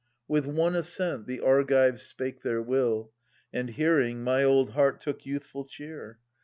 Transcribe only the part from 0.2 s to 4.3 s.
With one assent the Argives spake their will, And, hearing,